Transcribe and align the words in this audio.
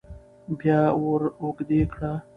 بيا 0.59 0.81
وراوږدې 1.03 1.81
کړه 1.93 2.13